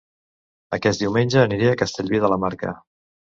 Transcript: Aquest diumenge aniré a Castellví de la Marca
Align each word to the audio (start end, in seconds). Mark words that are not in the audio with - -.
Aquest 0.77 1.03
diumenge 1.03 1.43
aniré 1.43 1.69
a 1.73 1.77
Castellví 1.83 2.21
de 2.25 2.35
la 2.35 2.39
Marca 2.47 2.73